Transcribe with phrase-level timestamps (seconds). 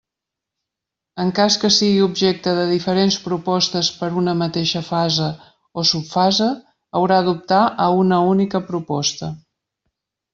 [1.23, 5.27] En cas que sigui objecte de diferents propostes per una mateixa fase
[5.81, 6.47] o subfase
[7.01, 9.31] haurà d'optar a una única proposta.